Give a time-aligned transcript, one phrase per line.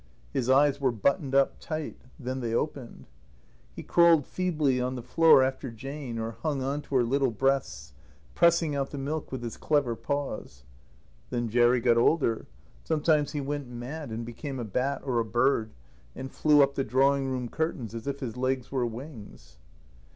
[0.33, 2.01] His eyes were buttoned up tight.
[2.17, 3.05] Then they opened.
[3.75, 7.93] He crawled feebly on the floor after Jane, or hung on to her little breasts,
[8.33, 10.63] pressing out the milk with his clever paws.
[11.29, 12.47] Then Jerry got older.
[12.83, 15.69] Sometimes he went mad and became a bat or a bird,
[16.15, 19.59] and flew up the drawing room curtains as if his legs were wings.